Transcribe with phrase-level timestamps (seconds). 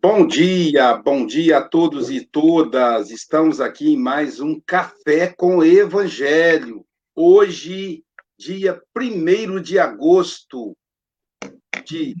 [0.00, 3.10] Bom dia, bom dia a todos e todas.
[3.10, 6.86] Estamos aqui em mais um Café com Evangelho.
[7.16, 8.04] Hoje,
[8.38, 10.76] dia 1 de agosto
[11.84, 12.14] de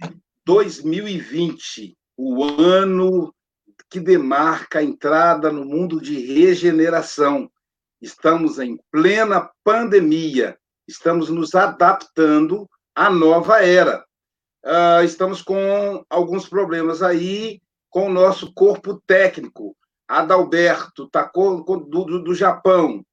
[0.44, 3.32] 2020, o ano
[3.88, 7.48] que demarca a entrada no mundo de regeneração.
[8.02, 10.58] Estamos em plena pandemia,
[10.88, 14.04] estamos nos adaptando à nova era.
[14.64, 17.60] Uh, estamos com alguns problemas aí
[17.90, 19.76] com o nosso corpo técnico.
[20.06, 23.04] Adalberto tá com, do, do Japão,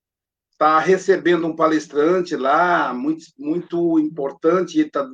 [0.52, 5.06] está recebendo um palestrante lá, muito, muito importante, ele está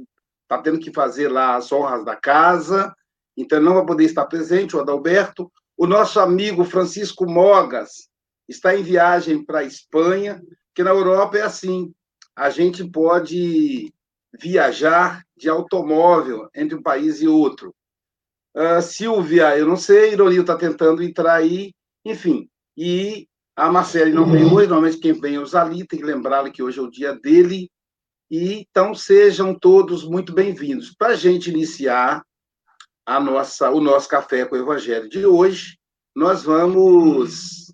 [0.48, 2.94] tá tendo que fazer lá as honras da casa,
[3.36, 5.52] então não vai poder estar presente, o Adalberto.
[5.76, 8.08] O nosso amigo Francisco Mogas
[8.48, 10.40] está em viagem para a Espanha,
[10.76, 11.92] que na Europa é assim,
[12.36, 13.92] a gente pode
[14.40, 17.74] viajar de automóvel entre um país e outro.
[18.56, 21.74] Uh, Silvia, eu não sei, Ironil está tentando entrar aí,
[22.06, 22.50] enfim.
[22.76, 26.50] E a Marcele não vem hoje, normalmente quem vem é o Zali, tem que lembrá-la
[26.50, 27.70] que hoje é o dia dele.
[28.30, 30.94] E, então, sejam todos muito bem-vindos.
[30.98, 32.24] Para a gente iniciar
[33.06, 35.78] a nossa, o nosso café com o Evangelho de hoje,
[36.16, 37.74] nós vamos.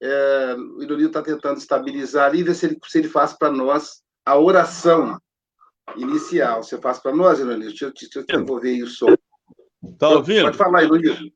[0.00, 4.02] É, o Ironil está tentando estabilizar ali, ver se ele, se ele faz para nós
[4.24, 5.18] a oração
[5.96, 6.62] inicial.
[6.62, 7.68] Você faz para nós, Ironil?
[7.68, 9.14] Deixa, deixa eu desenvolver aí o som.
[9.82, 10.44] Está ouvindo?
[10.44, 11.32] Pode falar, Luiz.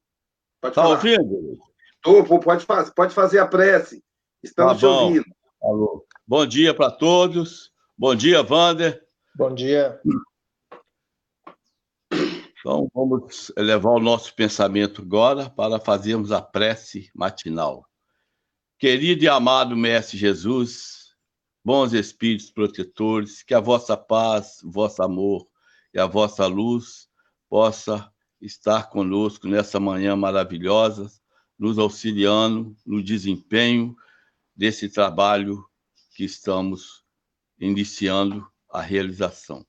[0.65, 1.59] Está ouvindo?
[2.03, 4.03] Tô, pode, pode fazer a prece.
[4.43, 5.25] Estamos tá te ouvindo.
[5.63, 6.05] Alô.
[6.27, 7.73] Bom dia para todos.
[7.97, 9.01] Bom dia, Wander.
[9.35, 10.01] Bom dia.
[12.59, 17.87] Então, vamos elevar o nosso pensamento agora para fazermos a prece matinal.
[18.79, 21.15] Querido e amado Mestre Jesus,
[21.65, 25.47] bons espíritos protetores, que a vossa paz, o vosso amor
[25.95, 27.09] e a vossa luz
[27.49, 28.11] possa
[28.43, 31.11] estar conosco nessa manhã maravilhosa,
[31.57, 33.97] nos auxiliando no desempenho
[34.55, 35.65] desse trabalho
[36.15, 37.05] que estamos
[37.59, 39.65] iniciando a realização.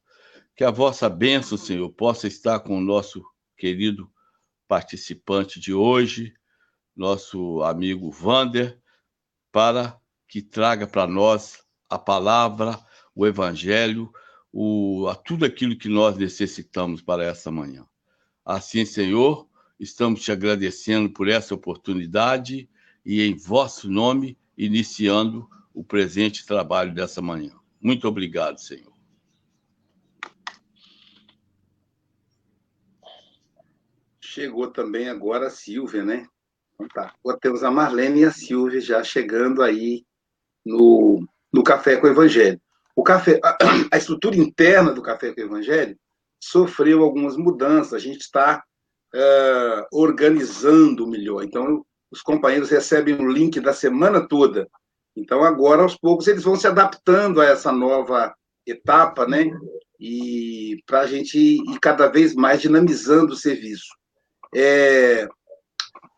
[0.55, 3.23] Que a vossa bênção, Senhor, possa estar com o nosso
[3.55, 4.11] querido
[4.67, 6.33] participante de hoje,
[6.95, 8.81] nosso amigo Vander,
[9.51, 12.79] para que traga para nós a palavra,
[13.13, 14.11] o evangelho,
[14.51, 17.87] o, a tudo aquilo que nós necessitamos para essa manhã.
[18.45, 19.47] Assim, Senhor,
[19.79, 22.69] estamos te agradecendo por essa oportunidade
[23.05, 27.53] e, em vosso nome, iniciando o presente trabalho dessa manhã.
[27.81, 28.91] Muito obrigado, Senhor.
[34.19, 36.27] Chegou também agora a Silvia, né?
[36.73, 37.13] Então tá.
[37.39, 40.05] Temos a Marlene e a Silvia já chegando aí
[40.65, 42.59] no, no Café com o Evangelho.
[42.95, 43.39] O café,
[43.91, 45.97] a estrutura interna do Café com o Evangelho
[46.49, 48.63] sofreu algumas mudanças, a gente está
[49.13, 51.43] uh, organizando melhor.
[51.43, 54.67] Então, os companheiros recebem o link da semana toda.
[55.15, 58.33] Então, agora, aos poucos, eles vão se adaptando a essa nova
[58.65, 59.51] etapa, né?
[59.99, 63.87] E para a gente ir cada vez mais dinamizando o serviço.
[64.55, 65.27] É,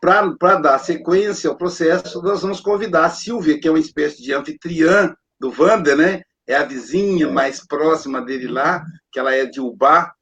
[0.01, 4.33] para dar sequência ao processo, nós vamos convidar a Silvia, que é uma espécie de
[4.33, 6.21] anfitriã do Wander, né?
[6.47, 10.13] É a vizinha mais próxima dele lá, que ela é de Ubá,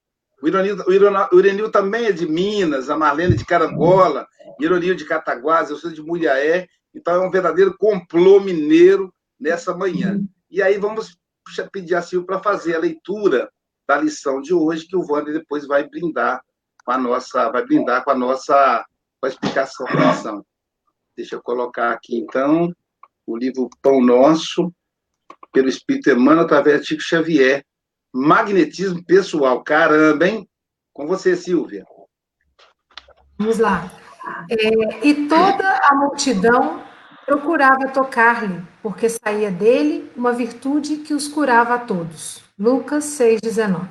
[0.44, 4.28] o Ironil, o Ironil também é de Minas, a Marlene de Carangola,
[4.60, 10.20] Ironil de Cataguás, eu sou de Mulhaé, então é um verdadeiro complô mineiro nessa manhã.
[10.52, 11.18] E aí vamos
[11.72, 13.50] pedir a Silvia para fazer a leitura
[13.88, 16.42] da lição de hoje, que o Wander depois vai brindar
[16.86, 18.86] com a nossa, vai brindar com a nossa
[19.22, 20.46] com a explicação da lição.
[21.16, 22.70] Deixa eu colocar aqui, então,
[23.26, 24.74] o livro Pão Nosso,
[25.52, 27.64] pelo Espírito Emmanuel, através de Chico Xavier,
[28.14, 29.64] Magnetismo pessoal.
[29.64, 30.48] Caramba, hein?
[30.94, 31.84] Com você, Silvia.
[33.38, 33.92] Vamos lá.
[34.50, 36.84] É, e toda a multidão
[37.26, 42.44] procurava tocar-lhe, porque saía dele uma virtude que os curava a todos.
[42.58, 43.88] Lucas 6,19.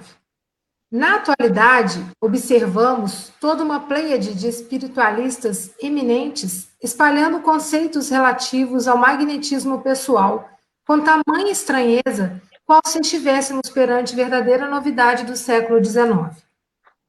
[0.91, 10.49] Na atualidade, observamos toda uma pleiade de espiritualistas eminentes espalhando conceitos relativos ao magnetismo pessoal
[10.92, 16.36] com tamanha estranheza qual se estivéssemos perante verdadeira novidade do século XIX.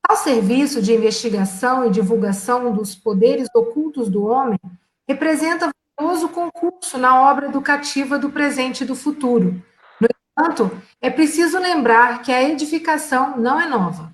[0.08, 4.58] Tal serviço de investigação e divulgação dos poderes ocultos do homem
[5.06, 5.70] representa
[6.00, 9.62] valioso concurso na obra educativa do presente e do futuro.
[10.00, 10.72] No entanto,
[11.02, 14.14] é preciso lembrar que a edificação não é nova.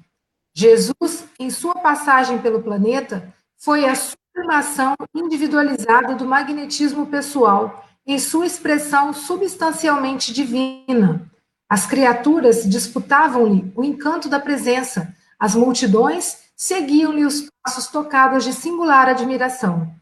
[0.51, 8.48] Jesus, em sua passagem pelo planeta, foi a sublimação individualizada do magnetismo pessoal em sua
[8.48, 11.30] expressão substancialmente divina,
[11.70, 19.08] as criaturas disputavam-lhe o encanto da presença, as multidões seguiam-lhe os passos tocados de singular
[19.08, 19.94] admiração.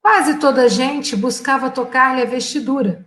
[0.00, 3.06] Quase toda a gente buscava tocar-lhe a vestidura.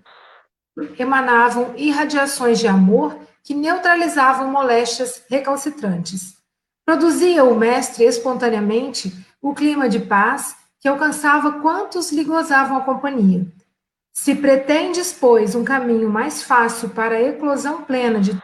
[1.00, 6.38] Emanavam irradiações de amor que neutralizavam moléstias recalcitrantes.
[6.86, 9.12] Produzia o mestre espontaneamente
[9.42, 13.48] o clima de paz que alcançava quantos lhe gozavam a companhia.
[14.14, 18.40] Se pretendes, pois, um caminho mais fácil para a eclosão plena de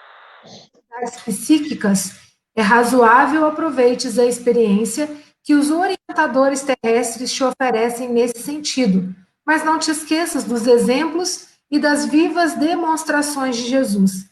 [1.25, 2.15] psíquicas,
[2.55, 5.09] é razoável aproveites a experiência
[5.43, 11.79] que os orientadores terrestres te oferecem nesse sentido, mas não te esqueças dos exemplos e
[11.79, 14.25] das vivas demonstrações de Jesus.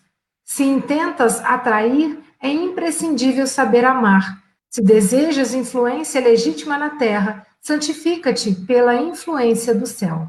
[0.43, 4.43] Se intentas atrair, é imprescindível saber amar.
[4.69, 10.27] Se desejas influência legítima na terra, santifica-te pela influência do céu.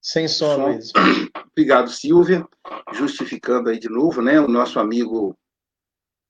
[0.00, 0.92] Sem som, Luiz.
[1.52, 2.46] Obrigado, Silvia.
[2.92, 4.40] Justificando aí de novo, né?
[4.40, 5.36] O nosso amigo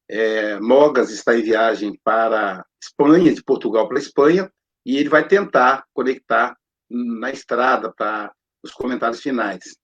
[0.09, 4.51] é, Mogas está em viagem para Espanha, de Portugal para Espanha,
[4.85, 6.57] e ele vai tentar conectar
[6.91, 8.33] na estrada para
[8.63, 9.77] os comentários finais.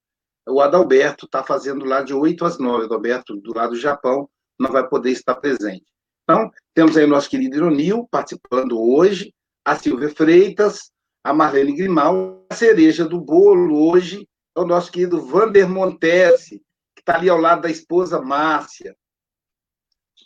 [0.47, 2.85] O Adalberto está fazendo lá de 8 às 9.
[2.85, 4.29] Adalberto, do lado do Japão,
[4.59, 5.85] não vai poder estar presente.
[6.23, 9.33] Então, temos aí o nosso querido Ironil participando hoje,
[9.65, 10.91] a Silvia Freitas,
[11.23, 16.61] a Marlene Grimal, cereja do bolo hoje é o nosso querido Vander Montese,
[16.95, 18.95] que está ali ao lado da esposa Márcia.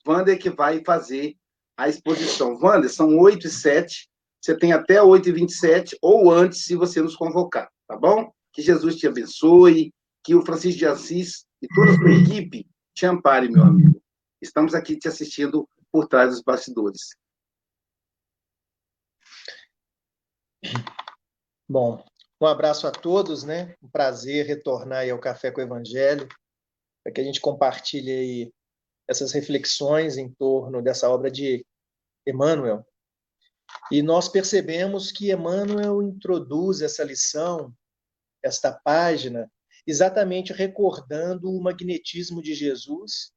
[0.06, 1.36] Vander que vai fazer
[1.78, 2.58] a exposição.
[2.58, 4.10] Vander, são 8 e 7,
[4.42, 8.32] você tem até 8 e 27 ou antes, se você nos convocar, tá bom?
[8.54, 9.92] Que Jesus te abençoe,
[10.24, 14.02] que o Francisco de Assis e toda a sua equipe te ampare, meu amigo.
[14.42, 17.16] Estamos aqui te assistindo por trás dos bastidores.
[21.68, 22.04] Bom,
[22.40, 23.76] um abraço a todos, né?
[23.82, 26.28] Um prazer retornar aí ao Café com o Evangelho,
[27.04, 28.54] para que a gente compartilhe aí
[29.08, 31.66] essas reflexões em torno dessa obra de
[32.28, 32.86] Emmanuel.
[33.92, 37.74] E nós percebemos que Emmanuel introduz essa lição,
[38.44, 39.50] esta página,
[39.88, 43.32] exatamente recordando o magnetismo de Jesus,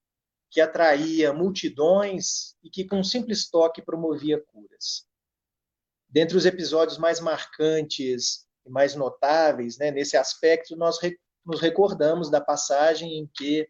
[0.51, 5.07] que atraía multidões e que, com um simples toque, promovia curas.
[6.09, 12.31] Dentre os episódios mais marcantes e mais notáveis, né, nesse aspecto, nós re nos recordamos
[12.31, 13.63] da passagem em que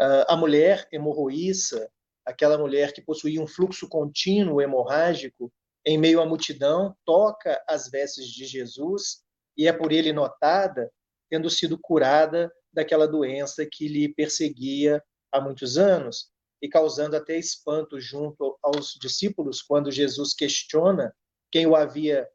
[0.00, 1.88] uh, a mulher hemorroíça,
[2.26, 5.52] aquela mulher que possuía um fluxo contínuo hemorrágico,
[5.86, 9.22] em meio à multidão, toca as vestes de Jesus
[9.56, 10.90] e é por ele notada,
[11.30, 16.28] tendo sido curada daquela doença que lhe perseguia há muitos anos
[16.60, 21.14] e causando até espanto junto aos discípulos quando Jesus questiona
[21.52, 22.28] quem o havia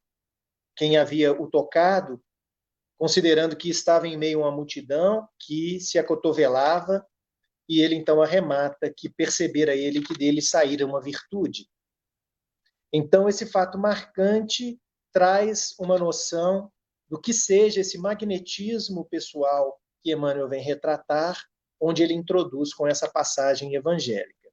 [0.76, 2.22] quem havia o tocado,
[2.98, 7.06] considerando que estava em meio a uma multidão que se acotovelava,
[7.68, 11.68] e ele então arremata que percebera ele que dele saíra uma virtude.
[12.92, 14.80] Então esse fato marcante
[15.12, 16.72] traz uma noção
[17.10, 21.42] do que seja esse magnetismo pessoal que Emmanuel vem retratar
[21.80, 24.50] onde ele introduz com essa passagem evangélica.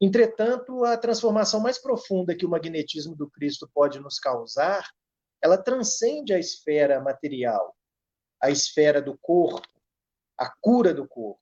[0.00, 4.88] Entretanto, a transformação mais profunda que o magnetismo do Cristo pode nos causar,
[5.42, 7.76] ela transcende a esfera material,
[8.42, 9.66] a esfera do corpo,
[10.36, 11.40] a cura do corpo.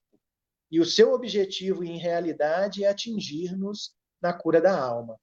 [0.70, 5.18] E o seu objetivo, em realidade, é atingir-nos na cura da alma,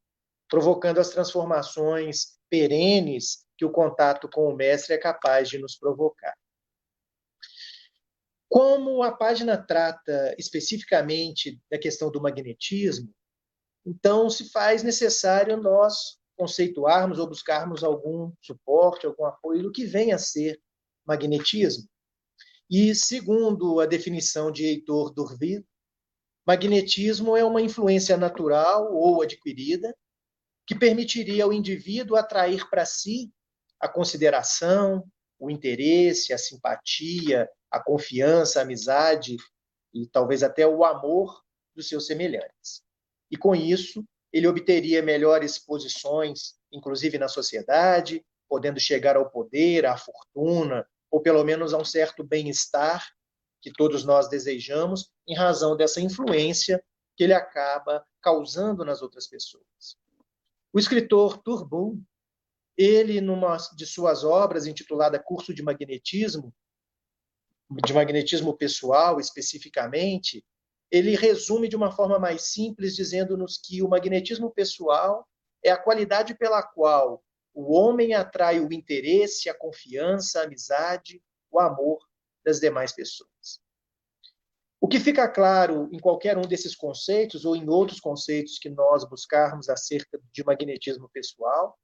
[0.49, 6.33] provocando as transformações perenes que o contato com o Mestre é capaz de nos provocar.
[8.47, 13.11] Como a página trata especificamente da questão do magnetismo,
[13.85, 20.11] então se faz necessário nós conceituarmos ou buscarmos algum suporte, algum apoio do que vem
[20.11, 20.59] a ser
[21.05, 21.87] magnetismo.
[22.69, 25.65] E segundo a definição de Heitor Durville,
[26.45, 29.95] magnetismo é uma influência natural ou adquirida
[30.65, 33.31] que permitiria ao indivíduo atrair para si
[33.79, 35.03] a consideração,
[35.37, 39.35] o interesse, a simpatia, a confiança, a amizade
[39.93, 41.43] e talvez até o amor
[41.75, 42.81] dos seus semelhantes.
[43.29, 49.95] E com isso, ele obteria melhores posições, inclusive na sociedade, podendo chegar ao poder, à
[49.95, 53.07] fortuna, ou pelo menos a um certo bem-estar
[53.61, 56.83] que todos nós desejamos, em razão dessa influência
[57.15, 59.97] que ele acaba causando nas outras pessoas.
[60.73, 62.01] O escritor Turbu,
[62.75, 66.53] ele, numa de suas obras intitulada Curso de Magnetismo,
[67.85, 70.43] de magnetismo pessoal especificamente,
[70.93, 75.27] ele resume de uma forma mais simples, dizendo-nos que o magnetismo pessoal
[75.65, 81.19] é a qualidade pela qual o homem atrai o interesse, a confiança, a amizade,
[81.49, 81.97] o amor
[82.45, 83.59] das demais pessoas.
[84.79, 89.03] O que fica claro em qualquer um desses conceitos ou em outros conceitos que nós
[89.03, 91.75] buscarmos acerca de magnetismo pessoal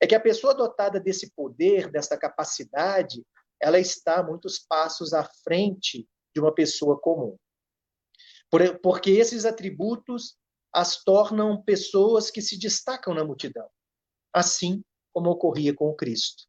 [0.00, 3.26] é que a pessoa dotada desse poder, dessa capacidade,
[3.60, 7.36] ela está muitos passos à frente de uma pessoa comum.
[8.82, 10.36] Porque esses atributos
[10.72, 13.68] as tornam pessoas que se destacam na multidão,
[14.32, 14.82] assim
[15.12, 16.44] como ocorria com o Cristo,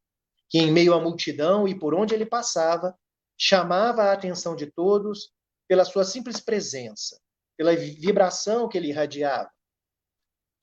[0.49, 2.97] que em meio à multidão e por onde ele passava,
[3.37, 5.31] chamava a atenção de todos
[5.67, 7.19] pela sua simples presença,
[7.55, 9.51] pela vibração que ele irradiava.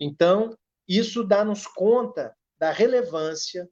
[0.00, 0.56] Então,
[0.88, 3.68] isso dá-nos conta da relevância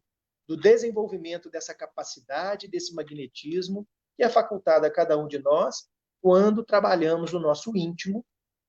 [0.48, 3.86] do desenvolvimento dessa capacidade, desse magnetismo
[4.16, 5.88] que é facultado a cada um de nós
[6.20, 8.24] quando trabalhamos o nosso íntimo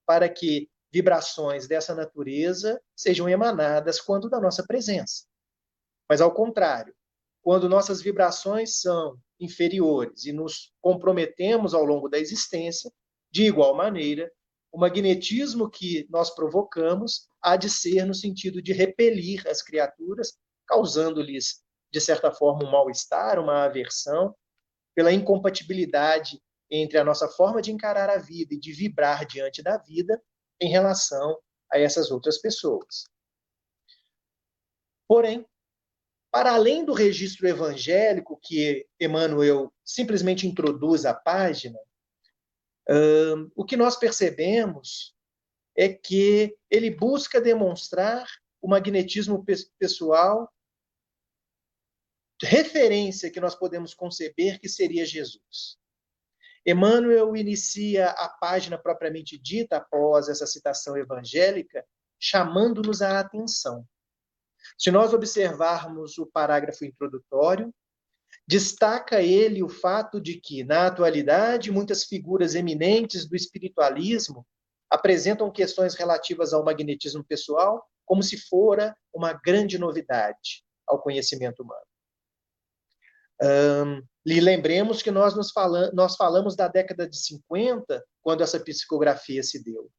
[0.05, 5.25] para que vibrações dessa natureza sejam emanadas quando da nossa presença.
[6.09, 6.93] Mas ao contrário,
[7.41, 12.91] quando nossas vibrações são inferiores e nos comprometemos ao longo da existência,
[13.31, 14.31] de igual maneira,
[14.71, 21.63] o magnetismo que nós provocamos há de ser no sentido de repelir as criaturas, causando-lhes,
[21.91, 24.35] de certa forma, um mal-estar, uma aversão,
[24.93, 29.77] pela incompatibilidade entre a nossa forma de encarar a vida e de vibrar diante da
[29.77, 30.21] vida
[30.59, 31.37] em relação
[31.71, 33.05] a essas outras pessoas.
[35.07, 35.45] Porém,
[36.31, 41.77] para além do registro evangélico que Emmanuel simplesmente introduz à página,
[42.89, 45.13] uh, o que nós percebemos
[45.75, 48.25] é que ele busca demonstrar
[48.61, 49.43] o magnetismo
[49.77, 50.49] pessoal,
[52.41, 55.80] referência que nós podemos conceber que seria Jesus.
[56.65, 61.83] Emmanuel inicia a página propriamente dita após essa citação evangélica,
[62.19, 63.85] chamando-nos a atenção
[64.77, 67.73] se nós observarmos o parágrafo introdutório,
[68.47, 74.45] destaca ele o fato de que, na atualidade, muitas figuras eminentes do espiritualismo
[74.89, 81.85] apresentam questões relativas ao magnetismo pessoal como se fora uma grande novidade ao conhecimento humano.
[83.41, 88.59] Um, e lembremos que nós, nos fala, nós falamos da década de 50, quando essa
[88.59, 89.91] psicografia se deu.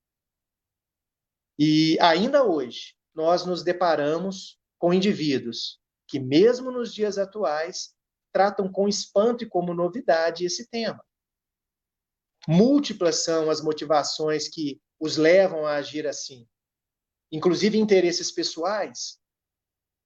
[1.59, 7.95] E ainda hoje, nós nos deparamos com indivíduos que, mesmo nos dias atuais,
[8.33, 11.05] tratam com espanto e como novidade esse tema.
[12.49, 16.47] Múltiplas são as motivações que os levam a agir assim,
[17.31, 19.19] inclusive interesses pessoais,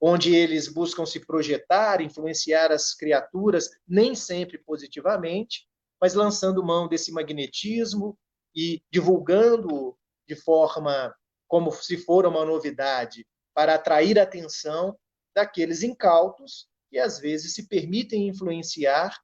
[0.00, 5.66] onde eles buscam se projetar, influenciar as criaturas, nem sempre positivamente,
[6.00, 8.18] mas lançando mão desse magnetismo
[8.54, 9.96] e divulgando
[10.28, 11.14] de forma
[11.48, 14.98] como se for uma novidade, para atrair a atenção
[15.34, 19.18] daqueles incautos que às vezes se permitem influenciar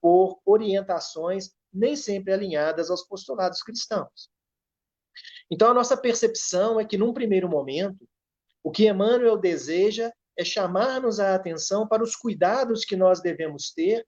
[0.00, 4.30] por orientações nem sempre alinhadas aos postulados cristãos.
[5.50, 8.08] Então, a nossa percepção é que, num primeiro momento,
[8.68, 14.06] o que Emmanuel deseja é chamar-nos a atenção para os cuidados que nós devemos ter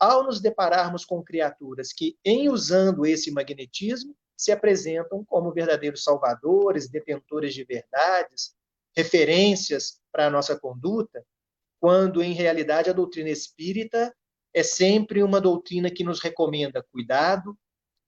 [0.00, 6.90] ao nos depararmos com criaturas que, em usando esse magnetismo, se apresentam como verdadeiros salvadores,
[6.90, 8.52] detentores de verdades,
[8.96, 11.24] referências para a nossa conduta,
[11.78, 14.12] quando em realidade a doutrina espírita
[14.52, 17.56] é sempre uma doutrina que nos recomenda cuidado,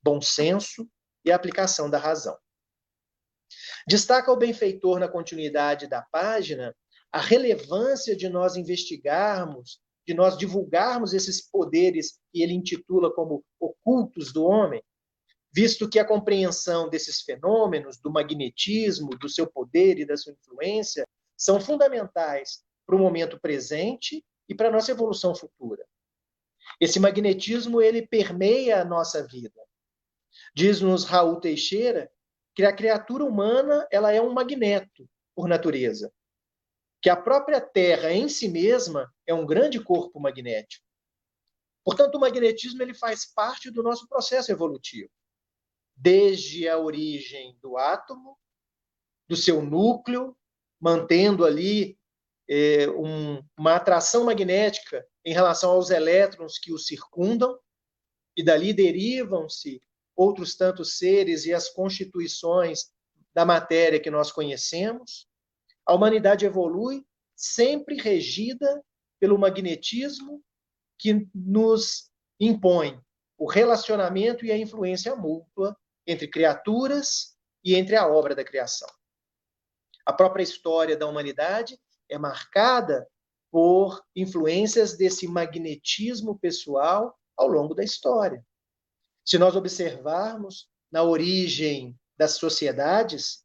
[0.02, 0.85] bom senso
[1.25, 2.37] e aplicação da razão.
[3.87, 6.75] Destaca o benfeitor na continuidade da página
[7.11, 14.32] a relevância de nós investigarmos, de nós divulgarmos esses poderes que ele intitula como ocultos
[14.32, 14.82] do homem,
[15.52, 21.06] visto que a compreensão desses fenômenos, do magnetismo, do seu poder e da sua influência,
[21.37, 25.85] são fundamentais para o momento presente e para a nossa evolução futura.
[26.80, 29.61] Esse magnetismo ele permeia a nossa vida.
[30.54, 32.11] Diz-nos Raul Teixeira
[32.54, 36.12] que a criatura humana ela é um magneto por natureza,
[37.00, 40.85] que a própria Terra em si mesma é um grande corpo magnético.
[41.85, 45.11] Portanto, o magnetismo ele faz parte do nosso processo evolutivo
[45.97, 48.38] desde a origem do átomo,
[49.28, 50.37] do seu núcleo,
[50.80, 51.99] mantendo ali
[52.49, 57.59] é, um, uma atração magnética em relação aos elétrons que o circundam,
[58.37, 59.82] e dali derivam-se
[60.16, 62.90] outros tantos seres e as constituições
[63.35, 65.26] da matéria que nós conhecemos.
[65.87, 67.04] A humanidade evolui
[67.35, 68.83] sempre regida
[69.19, 70.42] pelo magnetismo
[70.99, 73.00] que nos impõe
[73.38, 75.76] o relacionamento e a influência mútua
[76.07, 78.88] entre criaturas e entre a obra da criação.
[80.04, 81.78] A própria história da humanidade
[82.09, 83.07] é marcada
[83.50, 88.45] por influências desse magnetismo pessoal ao longo da história.
[89.24, 93.44] Se nós observarmos na origem das sociedades,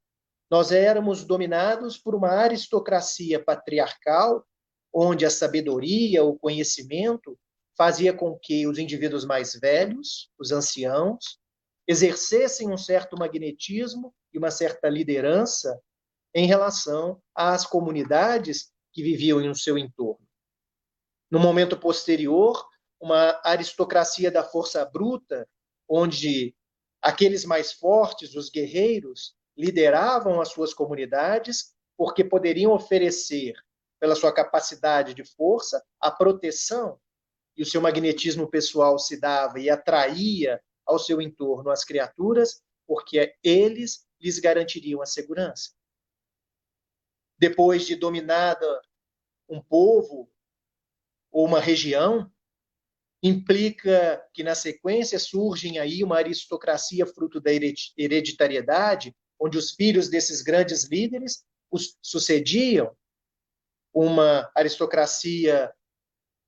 [0.49, 4.45] nós éramos dominados por uma aristocracia patriarcal,
[4.93, 7.37] onde a sabedoria, o conhecimento,
[7.77, 11.39] fazia com que os indivíduos mais velhos, os anciãos,
[11.87, 15.79] exercessem um certo magnetismo e uma certa liderança
[16.33, 20.25] em relação às comunidades que viviam no seu entorno.
[21.29, 22.67] No momento posterior,
[22.99, 25.47] uma aristocracia da força bruta,
[25.87, 26.55] onde
[27.01, 33.55] aqueles mais fortes, os guerreiros, lideravam as suas comunidades porque poderiam oferecer,
[33.99, 36.99] pela sua capacidade de força, a proteção
[37.55, 43.35] e o seu magnetismo pessoal se dava e atraía ao seu entorno as criaturas, porque
[43.43, 45.71] eles lhes garantiriam a segurança.
[47.39, 48.81] Depois de dominada
[49.49, 50.29] um povo
[51.31, 52.31] ou uma região,
[53.21, 60.41] implica que na sequência surgem aí uma aristocracia fruto da hereditariedade, onde os filhos desses
[60.41, 62.95] grandes líderes os sucediam,
[63.93, 65.73] uma aristocracia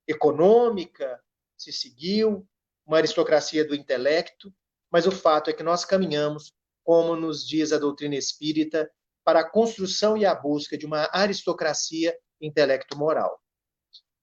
[0.06, 1.20] econômica
[1.58, 2.46] se seguiu,
[2.86, 4.52] uma aristocracia do intelecto,
[4.90, 8.90] mas o fato é que nós caminhamos, como nos diz a doutrina espírita,
[9.24, 13.40] para a construção e a busca de uma aristocracia intelecto-moral,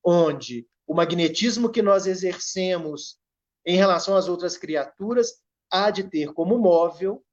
[0.04, 3.20] onde o magnetismo que nós exercemos
[3.66, 7.24] em relação às outras criaturas há de ter como móvel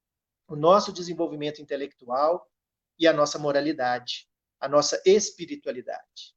[0.49, 2.47] o nosso desenvolvimento intelectual
[2.99, 4.29] e a nossa moralidade,
[4.61, 6.35] a nossa espiritualidade.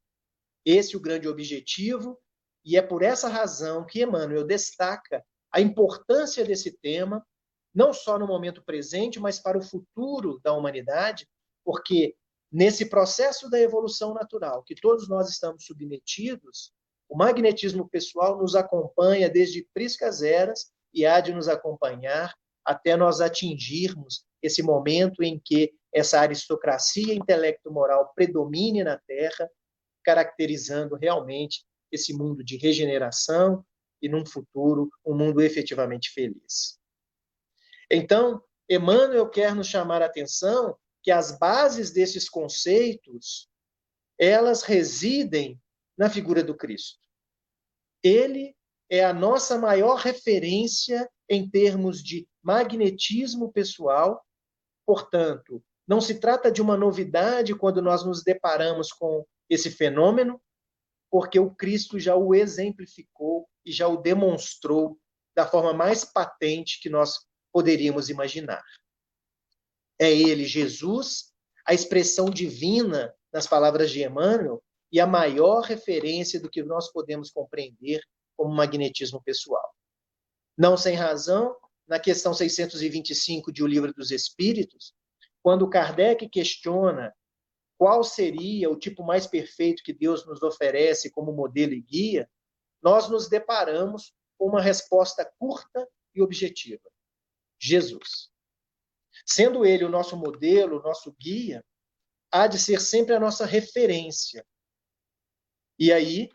[0.64, 2.18] Esse é o grande objetivo,
[2.64, 7.26] e é por essa razão que Emmanuel destaca a importância desse tema,
[7.74, 11.28] não só no momento presente, mas para o futuro da humanidade,
[11.64, 12.14] porque
[12.50, 16.72] nesse processo da evolução natural que todos nós estamos submetidos,
[17.08, 22.34] o magnetismo pessoal nos acompanha desde priscas eras e há de nos acompanhar
[22.64, 29.50] até nós atingirmos esse momento em que essa aristocracia intelecto-moral predomine na Terra,
[30.04, 33.64] caracterizando realmente esse mundo de regeneração
[34.02, 36.78] e, num futuro, um mundo efetivamente feliz.
[37.90, 43.48] Então, Emmanuel quer nos chamar a atenção que as bases desses conceitos,
[44.18, 45.58] elas residem
[45.98, 47.00] na figura do Cristo.
[48.02, 48.54] Ele
[48.88, 54.24] é a nossa maior referência em termos de magnetismo pessoal,
[54.86, 60.40] portanto, não se trata de uma novidade quando nós nos deparamos com esse fenômeno,
[61.10, 64.98] porque o Cristo já o exemplificou e já o demonstrou
[65.34, 68.62] da forma mais patente que nós poderíamos imaginar.
[69.98, 71.32] É ele, Jesus,
[71.66, 77.30] a expressão divina nas palavras de Emmanuel e a maior referência do que nós podemos
[77.30, 78.02] compreender
[78.36, 79.74] como magnetismo pessoal.
[80.56, 84.94] Não sem razão, na questão 625 de O Livro dos Espíritos,
[85.42, 87.14] quando Kardec questiona
[87.78, 92.28] qual seria o tipo mais perfeito que Deus nos oferece como modelo e guia,
[92.82, 96.90] nós nos deparamos com uma resposta curta e objetiva:
[97.58, 98.30] Jesus.
[99.24, 101.64] Sendo ele o nosso modelo, o nosso guia,
[102.30, 104.44] há de ser sempre a nossa referência.
[105.78, 106.28] E aí,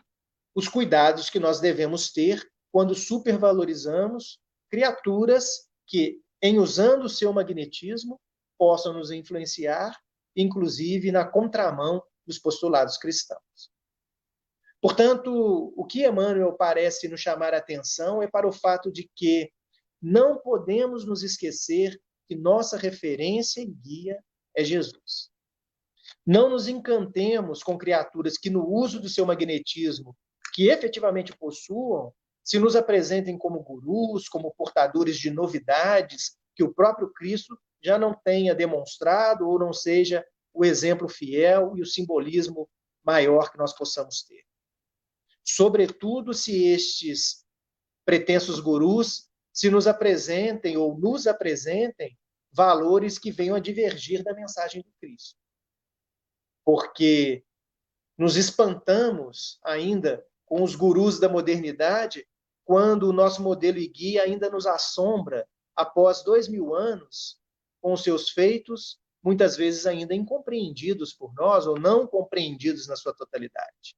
[0.54, 8.20] os cuidados que nós devemos ter quando supervalorizamos criaturas que, em usando o seu magnetismo,
[8.58, 9.96] possam nos influenciar
[10.36, 13.70] inclusive na contramão dos postulados cristãos.
[14.80, 19.50] Portanto, o que Emmanuel parece nos chamar a atenção é para o fato de que
[20.00, 24.22] não podemos nos esquecer que nossa referência e guia
[24.54, 25.30] é Jesus.
[26.26, 30.16] Não nos encantemos com criaturas que, no uso do seu magnetismo,
[30.54, 37.12] que efetivamente possuam, se nos apresentem como gurus, como portadores de novidades que o próprio
[37.12, 42.68] Cristo já não tenha demonstrado ou não seja o exemplo fiel e o simbolismo
[43.04, 44.44] maior que nós possamos ter.
[45.42, 47.44] Sobretudo se estes
[48.04, 52.16] pretensos gurus se nos apresentem ou nos apresentem
[52.50, 55.43] valores que venham a divergir da mensagem do Cristo.
[56.64, 57.44] Porque
[58.16, 62.26] nos espantamos ainda com os gurus da modernidade
[62.64, 65.46] quando o nosso modelo e guia ainda nos assombra
[65.76, 67.38] após dois mil anos
[67.80, 73.96] com seus feitos, muitas vezes ainda incompreendidos por nós ou não compreendidos na sua totalidade.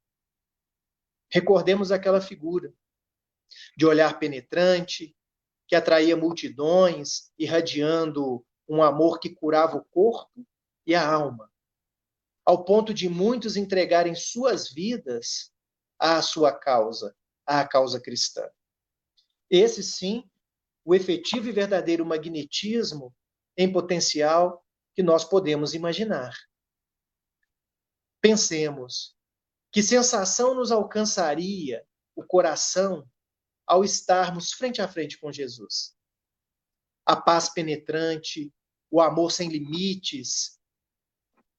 [1.31, 2.73] Recordemos aquela figura
[3.77, 5.17] de olhar penetrante,
[5.69, 10.47] que atraía multidões, irradiando um amor que curava o corpo
[10.87, 11.51] e a alma.
[12.47, 15.53] Ao ponto de muitos entregarem suas vidas
[15.99, 18.49] à sua causa, à causa cristã.
[19.51, 20.31] Esse sim,
[20.85, 23.13] o efetivo e verdadeiro magnetismo
[23.57, 26.33] em potencial que nós podemos imaginar.
[28.21, 29.17] Pensemos,
[29.73, 33.09] que sensação nos alcançaria o coração
[33.67, 35.97] ao estarmos frente a frente com Jesus?
[37.05, 38.53] A paz penetrante,
[38.91, 40.56] o amor sem limites,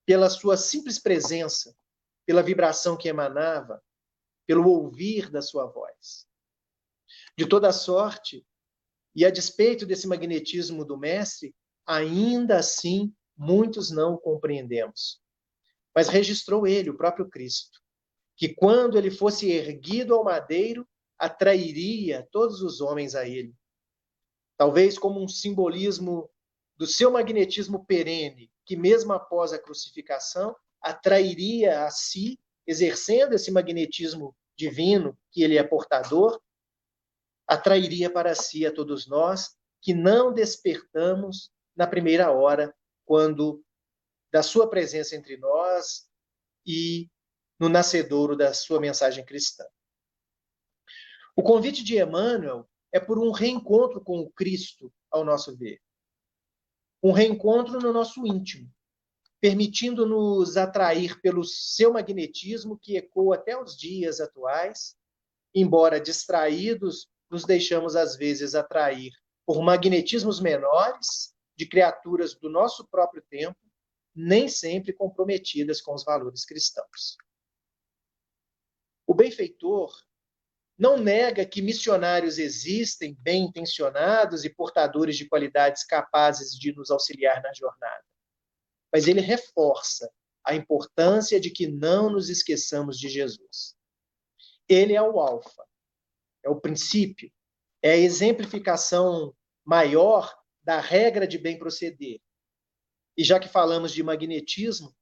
[0.08, 1.76] pela sua simples presença,
[2.26, 3.84] pela vibração que emanava,
[4.48, 6.26] pelo ouvir da sua voz.
[7.38, 8.48] De toda sorte,
[9.14, 11.54] e a despeito desse magnetismo do Mestre,
[11.86, 15.22] ainda assim muitos não o compreendemos.
[15.94, 17.82] Mas registrou ele, o próprio Cristo,
[18.38, 20.88] que quando ele fosse erguido ao madeiro,
[21.20, 23.54] atrairia todos os homens a ele.
[24.56, 26.30] Talvez como um simbolismo
[26.78, 34.36] do seu magnetismo perene, que mesmo após a crucificação, atrairia a si, exercendo esse magnetismo
[34.58, 36.40] divino que ele é portador,
[37.48, 42.76] atrairia para si a todos nós que não despertamos na primeira hora,
[43.06, 43.64] quando
[44.34, 46.10] da sua presença entre nós
[46.66, 47.10] e
[47.58, 49.64] no nascedouro da sua mensagem cristã.
[51.38, 55.80] O convite de Emmanuel é por um reencontro com o Cristo, ao nosso ver.
[57.04, 58.70] Um reencontro no nosso íntimo,
[59.40, 64.96] permitindo-nos atrair pelo seu magnetismo que ecoa até os dias atuais,
[65.54, 69.12] embora distraídos, nos deixamos às vezes atrair
[69.46, 73.58] por magnetismos menores de criaturas do nosso próprio tempo,
[74.14, 77.18] nem sempre comprometidas com os valores cristãos.
[79.06, 79.96] O benfeitor
[80.78, 87.42] não nega que missionários existem, bem intencionados e portadores de qualidades capazes de nos auxiliar
[87.42, 88.04] na jornada.
[88.94, 90.10] Mas ele reforça
[90.46, 93.76] a importância de que não nos esqueçamos de Jesus.
[94.70, 95.66] Ele é o Alfa,
[96.44, 97.32] é o princípio,
[97.82, 99.36] é a exemplificação
[99.66, 102.22] maior da regra de bem proceder.
[103.18, 104.96] E já que falamos de magnetismo,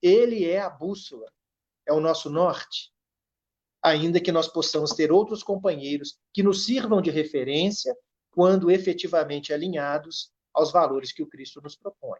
[0.00, 1.30] ele é a bússola,
[1.86, 2.92] é o nosso norte
[3.82, 7.96] ainda que nós possamos ter outros companheiros que nos sirvam de referência
[8.30, 12.18] quando efetivamente alinhados aos valores que o Cristo nos propõe.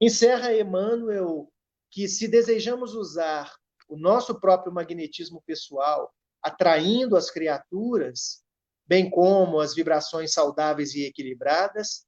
[0.00, 1.52] Encerra Emmanuel
[1.90, 3.52] que se desejamos usar
[3.88, 8.42] o nosso próprio magnetismo pessoal, atraindo as criaturas,
[8.86, 12.06] bem como as vibrações saudáveis e equilibradas,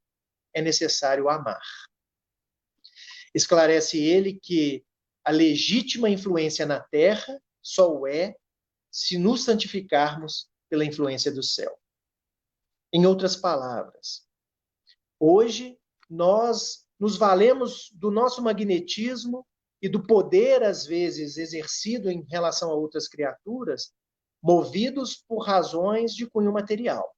[0.54, 1.62] é necessário amar.
[3.34, 4.84] Esclarece ele que
[5.24, 8.37] a legítima influência na Terra só o é
[8.90, 11.79] se nos santificarmos pela influência do céu.
[12.92, 14.27] Em outras palavras,
[15.18, 15.79] hoje
[16.11, 19.46] nós nos valemos do nosso magnetismo
[19.81, 23.92] e do poder, às vezes, exercido em relação a outras criaturas,
[24.42, 27.16] movidos por razões de cunho material,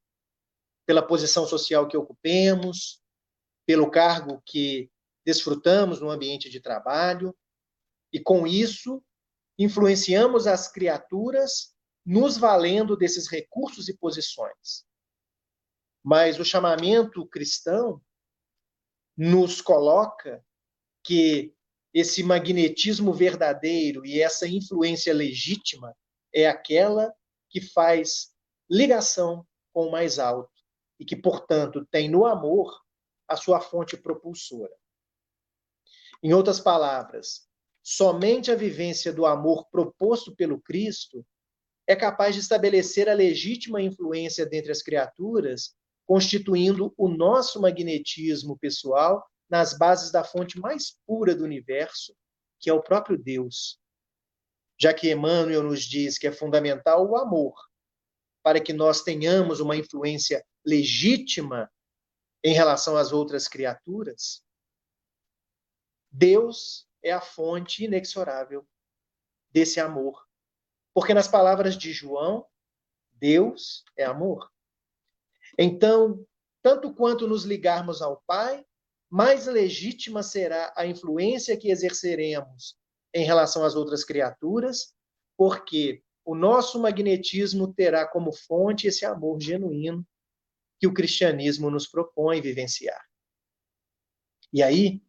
[0.86, 3.02] pela posição social que ocupemos,
[3.66, 4.90] pelo cargo que
[5.24, 7.36] desfrutamos no ambiente de trabalho,
[8.12, 9.02] e com isso
[9.58, 14.84] influenciamos as criaturas nos valendo desses recursos e posições.
[16.02, 18.00] Mas o chamamento cristão
[19.16, 20.44] nos coloca
[21.02, 21.54] que
[21.92, 25.96] esse magnetismo verdadeiro e essa influência legítima
[26.34, 27.14] é aquela
[27.48, 28.34] que faz
[28.68, 30.50] ligação com o mais alto
[30.98, 32.76] e que, portanto, tem no amor
[33.28, 34.74] a sua fonte propulsora.
[36.22, 37.48] Em outras palavras,
[37.86, 41.22] Somente a vivência do amor proposto pelo Cristo
[41.86, 49.22] é capaz de estabelecer a legítima influência dentre as criaturas, constituindo o nosso magnetismo pessoal
[49.50, 52.16] nas bases da fonte mais pura do universo,
[52.58, 53.78] que é o próprio Deus.
[54.80, 57.54] Já que Emmanuel nos diz que é fundamental o amor,
[58.42, 61.70] para que nós tenhamos uma influência legítima
[62.42, 64.42] em relação às outras criaturas,
[66.10, 68.66] Deus é a fonte inexorável
[69.52, 70.26] desse amor.
[70.94, 72.46] Porque, nas palavras de João,
[73.12, 74.50] Deus é amor.
[75.58, 76.26] Então,
[76.62, 78.64] tanto quanto nos ligarmos ao Pai,
[79.10, 82.76] mais legítima será a influência que exerceremos
[83.12, 84.94] em relação às outras criaturas,
[85.36, 90.04] porque o nosso magnetismo terá como fonte esse amor genuíno
[90.80, 93.04] que o cristianismo nos propõe vivenciar.
[94.52, 95.03] E aí,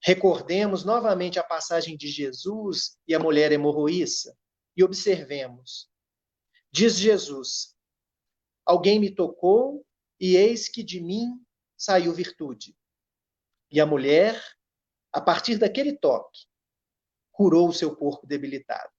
[0.00, 4.36] Recordemos novamente a passagem de Jesus e a mulher hemorroíça
[4.76, 5.90] e observemos.
[6.70, 7.76] Diz Jesus:
[8.64, 9.84] Alguém me tocou
[10.20, 11.44] e eis que de mim
[11.76, 12.76] saiu virtude.
[13.70, 14.40] E a mulher,
[15.12, 16.46] a partir daquele toque,
[17.32, 18.92] curou o seu corpo debilitado.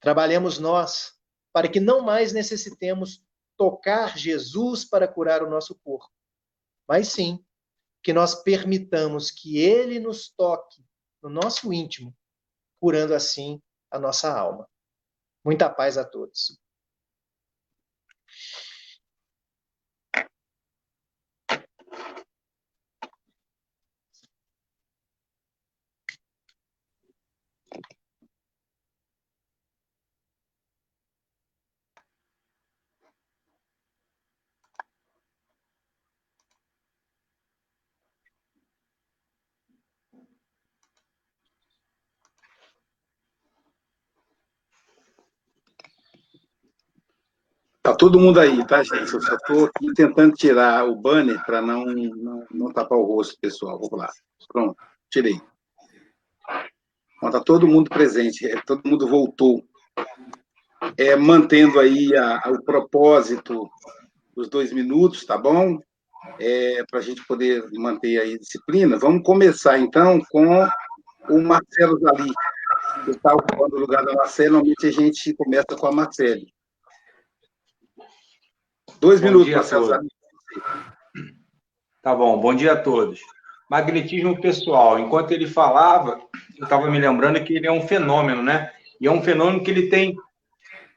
[0.00, 1.12] Trabalhemos nós
[1.52, 3.24] para que não mais necessitemos
[3.56, 6.12] tocar Jesus para curar o nosso corpo,
[6.86, 7.44] mas sim
[8.02, 10.82] que nós permitamos que ele nos toque
[11.22, 12.14] no nosso íntimo,
[12.80, 14.68] curando assim a nossa alma.
[15.44, 16.58] Muita paz a todos.
[47.88, 49.14] Tá todo mundo aí, tá, gente?
[49.14, 53.38] Eu só estou aqui tentando tirar o banner para não, não, não, tapar o rosto,
[53.40, 53.80] pessoal.
[53.80, 54.10] Vamos lá.
[54.46, 54.76] Pronto,
[55.10, 55.40] tirei.
[57.16, 59.64] Então, tá todo mundo presente, é, todo mundo voltou.
[60.98, 63.66] É, mantendo aí a, a, o propósito
[64.36, 65.78] dos dois minutos, tá bom?
[66.38, 68.98] É, para a gente poder manter aí a disciplina.
[68.98, 70.68] Vamos começar, então, com
[71.30, 72.34] o Marcelo Zali,
[73.06, 74.56] que está ocupando o lugar da Marcelo.
[74.56, 76.44] Normalmente a gente começa com a Marcelo.
[79.00, 80.08] Dois bom minutos, Marcelo.
[82.02, 83.20] Tá bom, bom dia a todos.
[83.70, 84.98] Magnetismo pessoal.
[84.98, 86.20] Enquanto ele falava,
[86.58, 88.72] eu estava me lembrando que ele é um fenômeno, né?
[89.00, 90.16] E é um fenômeno que ele tem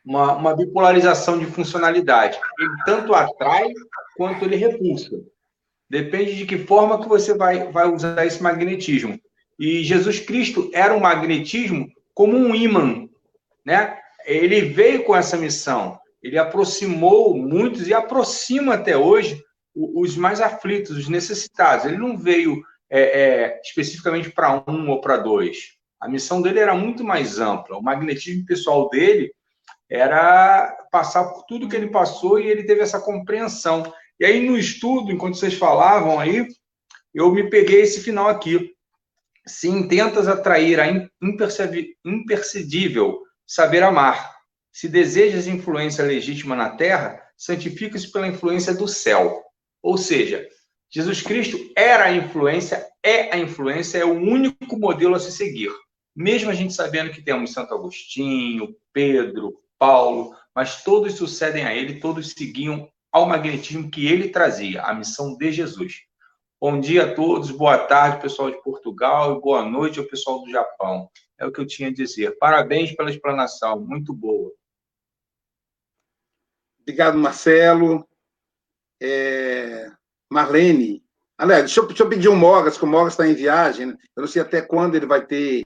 [0.03, 2.39] uma, uma bipolarização de funcionalidade.
[2.59, 3.67] Ele tanto atrai
[4.17, 5.21] quanto ele repulsa.
[5.87, 9.19] Depende de que forma que você vai, vai usar esse magnetismo.
[9.59, 13.07] E Jesus Cristo era um magnetismo como um imã,
[13.63, 13.97] né?
[14.25, 20.97] Ele veio com essa missão ele aproximou muitos e aproxima até hoje os mais aflitos,
[20.97, 21.85] os necessitados.
[21.85, 25.77] Ele não veio é, é, especificamente para um ou para dois.
[25.99, 27.77] A missão dele era muito mais ampla.
[27.77, 29.33] O magnetismo pessoal dele
[29.89, 33.91] era passar por tudo que ele passou e ele teve essa compreensão.
[34.19, 36.47] E aí, no estudo, enquanto vocês falavam aí,
[37.13, 38.71] eu me peguei esse final aqui.
[39.45, 40.85] Se intentas atrair a
[42.05, 44.40] impercedível saber amar,
[44.71, 49.43] se desejas influência legítima na terra, santifica-se pela influência do céu.
[49.81, 50.47] Ou seja,
[50.89, 55.71] Jesus Cristo era a influência, é a influência, é o único modelo a se seguir.
[56.15, 61.99] Mesmo a gente sabendo que temos Santo Agostinho, Pedro, Paulo, mas todos sucedem a ele,
[61.99, 66.01] todos seguiam ao magnetismo que ele trazia, a missão de Jesus.
[66.59, 70.51] Bom dia a todos, boa tarde, pessoal de Portugal, e boa noite ao pessoal do
[70.51, 71.09] Japão.
[71.39, 72.37] É o que eu tinha a dizer.
[72.37, 74.51] Parabéns pela explanação, muito boa.
[76.91, 78.05] Obrigado, Marcelo.
[79.01, 79.89] É...
[80.29, 81.01] Marlene.
[81.37, 83.85] Aliás, deixa eu, deixa eu pedir um Mogas, que o Mogas está em viagem.
[83.85, 83.97] Né?
[84.13, 85.63] Eu não sei até quando ele vai ter,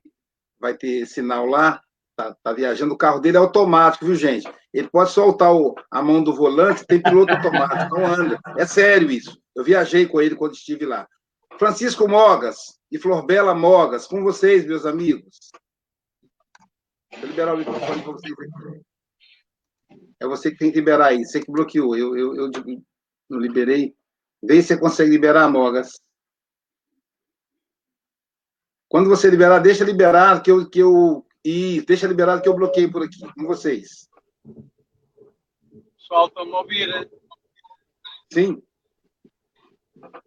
[0.59, 1.81] vai ter sinal lá.
[2.11, 2.93] Está tá viajando.
[2.93, 4.47] O carro dele é automático, viu, gente?
[4.71, 8.39] Ele pode soltar o, a mão do volante, tem piloto automático, não anda.
[8.55, 9.35] É sério isso.
[9.55, 11.07] Eu viajei com ele quando estive lá.
[11.57, 15.39] Francisco Mogas e Florbela Mogas, com vocês, meus amigos.
[17.17, 18.35] Vou liberar o microfone para vocês.
[20.19, 21.23] É você que tem que liberar aí.
[21.23, 21.95] Você que bloqueou.
[21.95, 22.51] Eu, eu, eu
[23.29, 23.95] não liberei.
[24.41, 25.91] Vê se você consegue liberar, Mogas.
[28.87, 32.89] Quando você liberar, deixa liberado que eu, que eu e deixa liberado que eu bloqueei
[32.89, 34.09] por aqui com vocês.
[35.97, 36.87] Pessoal, estão me ouvir?
[36.87, 37.09] Né?
[38.31, 38.63] Sim.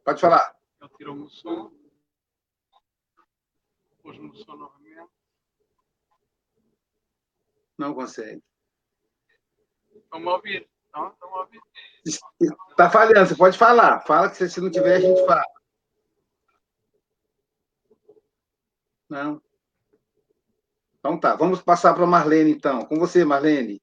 [0.05, 0.55] Pode falar.
[0.81, 1.73] Eu tiro o som.
[4.03, 5.11] Pôs-me o som novamente.
[7.79, 8.43] Não consegue.
[10.09, 10.67] Estão me ouvindo?
[10.95, 11.63] Não, estão me ouvindo?
[12.71, 14.01] Está falhando, você pode falar.
[14.01, 15.45] Fala que se não tiver, a gente fala.
[19.11, 19.43] Não.
[20.99, 22.87] Então tá, vamos passar para a Marlene, então.
[22.87, 23.83] Com você, Marlene.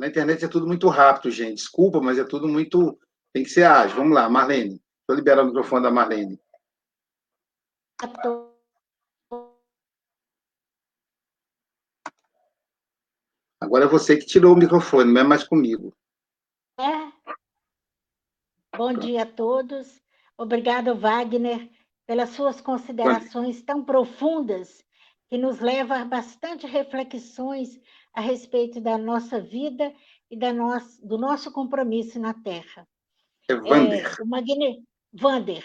[0.00, 1.56] Na internet é tudo muito rápido, gente.
[1.56, 2.98] Desculpa, mas é tudo muito.
[3.32, 3.96] Tem que ser ágil.
[3.96, 4.70] Vamos lá, Marlene.
[4.70, 6.40] Deixa eu liberar o microfone da Marlene.
[13.68, 15.94] Agora é você que tirou o microfone, não é mais comigo.
[16.80, 17.12] É.
[18.74, 20.00] Bom dia a todos.
[20.38, 21.68] Obrigado, Wagner,
[22.06, 24.82] pelas suas considerações tão profundas
[25.28, 27.78] que nos levam a bastante reflexões
[28.14, 29.92] a respeito da nossa vida
[30.30, 32.88] e da nossa, do nosso compromisso na Terra.
[33.50, 34.16] É Vander.
[34.18, 34.82] É, o, magne...
[35.12, 35.64] Vander.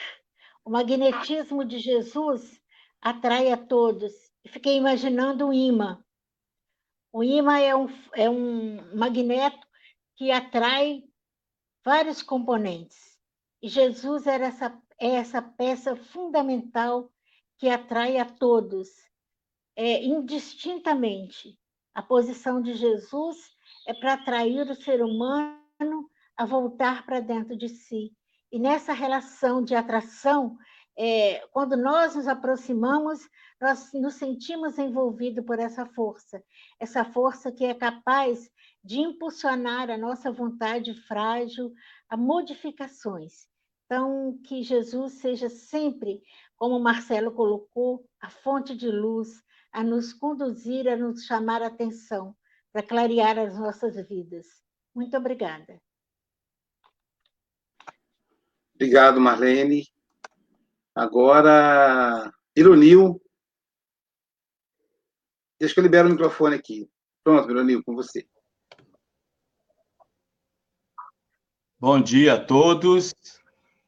[0.65, 2.59] o magnetismo de Jesus
[3.01, 4.11] atrai a todos.
[4.45, 6.03] Fiquei imaginando o imã
[7.13, 9.67] o ímã é um, é um magneto
[10.15, 11.03] que atrai
[11.85, 13.19] vários componentes.
[13.61, 17.11] E Jesus era essa, é essa peça fundamental
[17.59, 18.89] que atrai a todos,
[19.75, 21.55] é, indistintamente.
[21.93, 23.37] A posição de Jesus
[23.87, 28.11] é para atrair o ser humano a voltar para dentro de si.
[28.51, 30.57] E nessa relação de atração,
[30.97, 33.27] é, quando nós nos aproximamos,
[33.59, 36.43] nós nos sentimos envolvidos por essa força,
[36.79, 38.49] essa força que é capaz
[38.83, 41.73] de impulsionar a nossa vontade frágil
[42.09, 43.47] a modificações.
[43.85, 46.21] Então, que Jesus seja sempre,
[46.55, 52.35] como Marcelo colocou, a fonte de luz, a nos conduzir, a nos chamar a atenção,
[52.71, 54.47] para clarear as nossas vidas.
[54.95, 55.79] Muito obrigada.
[58.75, 59.92] Obrigado, Marlene.
[60.95, 63.19] Agora, Ironil.
[65.59, 66.87] Deixa que eu libero o microfone aqui.
[67.23, 68.27] Pronto, Ironil, com você.
[71.79, 73.13] Bom dia a todos.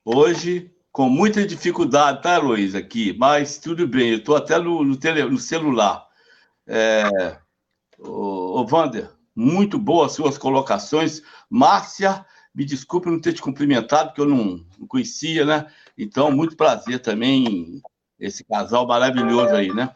[0.04, 4.98] Hoje, com muita dificuldade, tá, Luiz, aqui, mas tudo bem, eu estou até no, no,
[4.98, 6.08] tele, no celular.
[6.66, 7.38] É,
[8.00, 11.22] ô, ô, Wander, muito boas suas colocações.
[11.50, 15.72] Márcia, me desculpe não ter te cumprimentado, porque eu não, não conhecia, né?
[15.98, 17.82] Então, muito prazer também,
[18.20, 19.96] esse casal maravilhoso aí, né?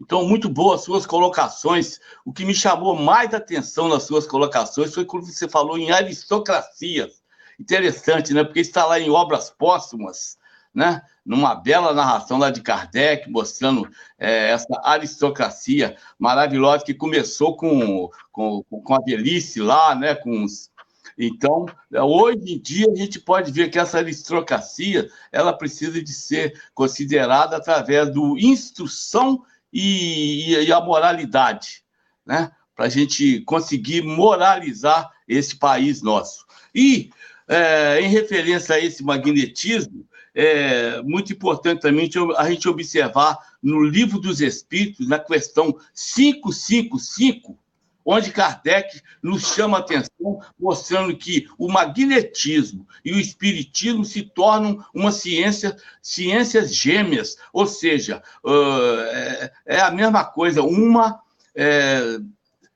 [0.00, 2.00] Então, muito boas suas colocações.
[2.24, 7.22] O que me chamou mais atenção nas suas colocações foi quando você falou em aristocracias.
[7.58, 8.42] Interessante, né?
[8.42, 10.36] Porque está lá em obras póstumas,
[10.74, 11.00] né?
[11.24, 18.62] Numa bela narração lá de Kardec, mostrando é, essa aristocracia maravilhosa que começou com, com,
[18.64, 20.16] com a velhice lá, né?
[20.16, 20.70] Com os,
[21.18, 26.60] então, hoje em dia, a gente pode ver que essa aristocracia ela precisa de ser
[26.74, 31.84] considerada através do instrução e, e, a moralidade,
[32.26, 32.50] né?
[32.74, 36.44] Para a gente conseguir moralizar esse país nosso.
[36.74, 37.10] E,
[37.46, 44.18] é, em referência a esse magnetismo, é muito importante também a gente observar no Livro
[44.18, 47.56] dos Espíritos, na questão 555,
[48.04, 54.84] onde Kardec nos chama a atenção, mostrando que o magnetismo e o espiritismo se tornam
[54.92, 61.20] uma ciência, ciências gêmeas, ou seja, é, é a mesma coisa, uma
[61.54, 62.18] é,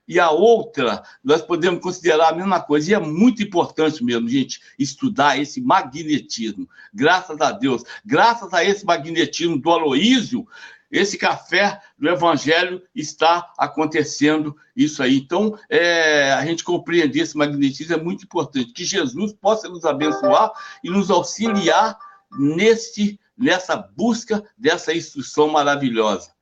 [0.09, 4.59] e a outra, nós podemos considerar a mesma coisa, e é muito importante mesmo, gente,
[4.79, 6.67] estudar esse magnetismo.
[6.91, 10.47] Graças a Deus, graças a esse magnetismo do Aloísio,
[10.91, 15.17] esse café do Evangelho está acontecendo isso aí.
[15.17, 18.73] Então, é, a gente compreender esse magnetismo é muito importante.
[18.73, 20.51] Que Jesus possa nos abençoar
[20.83, 21.97] e nos auxiliar
[22.31, 26.33] nesse, nessa busca dessa instrução maravilhosa.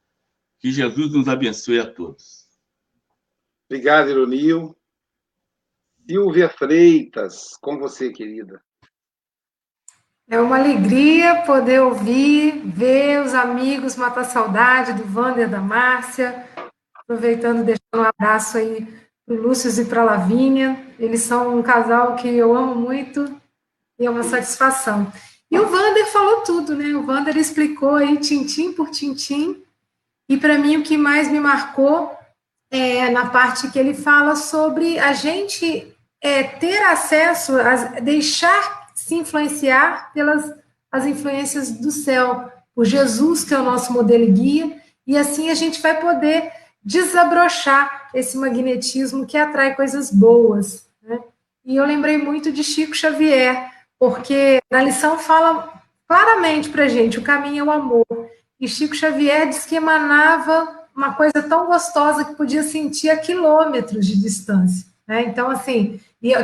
[0.60, 2.48] Que Jesus nos abençoe a todos.
[3.70, 4.76] Obrigado, Ironil.
[6.10, 8.62] Silvia Freitas, com você, querida.
[10.30, 16.46] É uma alegria poder ouvir, ver os amigos matar saudade do Wander da Márcia.
[16.94, 18.86] Aproveitando, deixando um abraço aí
[19.26, 20.86] para o Lúcio e para a Lavínia.
[21.00, 23.40] Eles são um casal que eu amo muito
[23.98, 25.10] e é uma satisfação.
[25.50, 26.94] E o Wander falou tudo, né?
[26.94, 29.64] O Wander explicou aí tintim por tintim.
[30.30, 32.12] E para mim o que mais me marcou
[32.70, 39.14] é na parte que ele fala sobre a gente é, ter acesso, a deixar se
[39.14, 40.52] influenciar pelas
[40.92, 45.50] as influências do céu, por Jesus, que é o nosso modelo e guia, e assim
[45.50, 46.52] a gente vai poder
[46.84, 50.88] desabrochar esse magnetismo que atrai coisas boas.
[51.02, 51.20] Né?
[51.64, 57.24] E eu lembrei muito de Chico Xavier, porque na lição fala claramente para gente: o
[57.24, 58.06] caminho é o amor.
[58.60, 64.08] E Chico Xavier diz que emanava uma coisa tão gostosa que podia sentir a quilômetros
[64.08, 64.88] de distância.
[65.08, 65.24] Né?
[65.26, 66.00] Então, assim,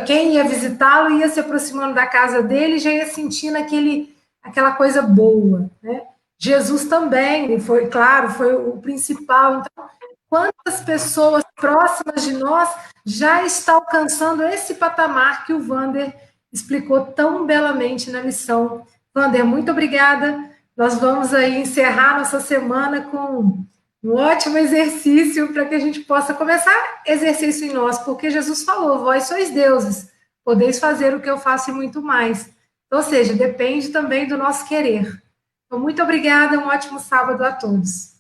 [0.06, 4.74] quem ia visitá-lo ia se aproximando da casa dele e já ia sentindo aquele, aquela
[4.74, 5.70] coisa boa.
[5.82, 6.04] Né?
[6.38, 9.62] Jesus também, foi, claro, foi o principal.
[9.62, 9.86] Então,
[10.30, 12.70] quantas pessoas próximas de nós
[13.06, 16.16] já está alcançando esse patamar que o Vander
[16.52, 18.86] explicou tão belamente na lição.
[19.14, 20.52] Vander, muito obrigada.
[20.78, 23.66] Nós vamos aí encerrar nossa semana com
[24.04, 29.00] um ótimo exercício para que a gente possa começar exercício em nós, porque Jesus falou:
[29.00, 30.12] vós sois deuses,
[30.44, 32.52] podeis fazer o que eu faço e muito mais.
[32.92, 35.24] Ou seja, depende também do nosso querer.
[35.66, 38.14] Então, muito obrigada, um ótimo sábado a todos.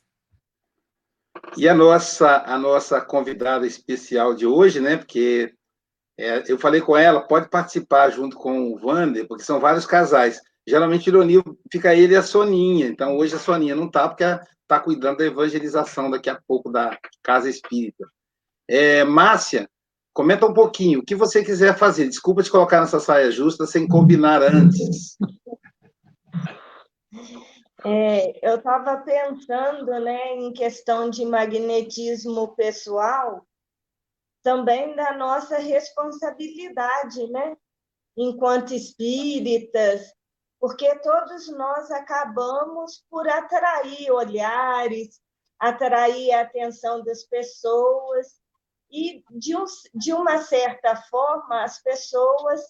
[1.58, 4.98] E a nossa, a nossa convidada especial de hoje, né?
[4.98, 5.54] Porque
[6.18, 10.42] é, eu falei com ela, pode participar junto com o Wander, porque são vários casais.
[10.68, 12.88] Geralmente, ironia, fica ele e a Soninha.
[12.88, 16.98] Então, hoje a Soninha não está, porque está cuidando da evangelização daqui a pouco da
[17.22, 18.06] Casa Espírita.
[18.68, 19.70] É, Márcia,
[20.14, 22.08] comenta um pouquinho, o que você quiser fazer.
[22.08, 25.18] Desculpa te colocar nessa saia justa sem combinar antes.
[27.86, 33.46] É, eu estava pensando né, em questão de magnetismo pessoal,
[34.42, 37.58] também da nossa responsabilidade, né?
[38.16, 40.14] enquanto espíritas,
[40.64, 45.22] porque todos nós acabamos por atrair olhares,
[45.60, 48.40] atrair a atenção das pessoas,
[48.90, 52.62] e, de, um, de uma certa forma, as pessoas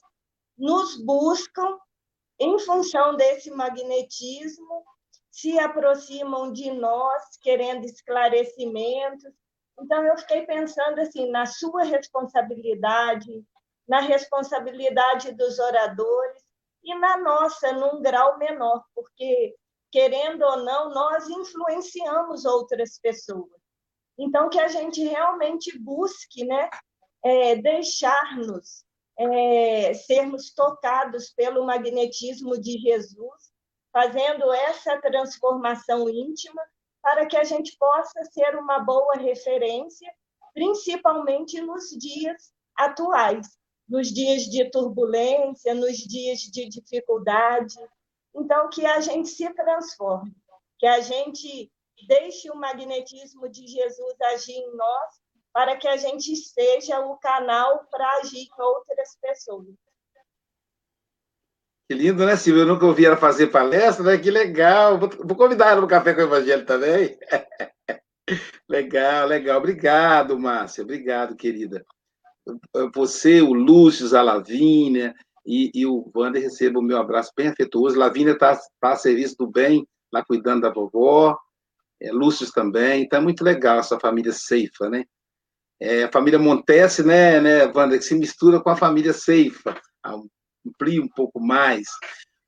[0.57, 1.77] nos buscam
[2.39, 4.83] em função desse magnetismo,
[5.29, 9.31] se aproximam de nós, querendo esclarecimentos.
[9.79, 13.45] Então, eu fiquei pensando assim, na sua responsabilidade,
[13.87, 16.42] na responsabilidade dos oradores
[16.83, 19.55] e na nossa, num grau menor, porque,
[19.91, 23.61] querendo ou não, nós influenciamos outras pessoas.
[24.17, 26.69] Então, que a gente realmente busque né,
[27.23, 28.85] é, deixar-nos
[29.17, 33.53] é, sermos tocados pelo magnetismo de Jesus,
[33.91, 36.61] fazendo essa transformação íntima,
[37.01, 40.11] para que a gente possa ser uma boa referência,
[40.53, 43.47] principalmente nos dias atuais,
[43.93, 47.75] nos dias de turbulência, nos dias de dificuldade.
[48.35, 50.35] Então, que a gente se transforme,
[50.79, 51.71] que a gente
[52.07, 55.13] deixe o magnetismo de Jesus agir em nós,
[55.53, 59.67] para que a gente seja o canal para agir com outras pessoas.
[61.87, 62.63] Que lindo, né, Silvia?
[62.63, 64.17] Eu nunca ouvi ela fazer palestra, né?
[64.17, 64.97] Que legal.
[64.97, 67.15] Vou convidar ela no Café com o Evangelho também.
[68.67, 69.59] legal, legal.
[69.59, 70.83] Obrigado, Márcia.
[70.83, 71.85] Obrigado, querida
[72.93, 75.13] você, o Lúcio, a Lavínia
[75.45, 77.97] e, e o Wander recebam o meu abraço bem afetuoso.
[77.97, 81.37] Lavínia está tá a serviço do bem, lá cuidando da vovó,
[82.01, 83.03] é, Lúcio também.
[83.03, 85.05] Então é muito legal essa família Ceifa, né?
[85.79, 89.75] É, a família Montese, né, né, Wander, que se mistura com a família Ceifa,
[90.65, 91.87] amplia um pouco mais.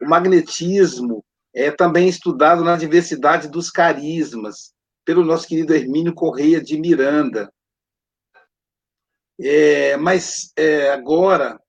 [0.01, 1.23] O magnetismo
[1.53, 4.73] é também estudado na diversidade dos carismas,
[5.03, 7.51] pelo nosso querido Hermínio Correia de Miranda.
[9.39, 11.59] É, mas é, agora,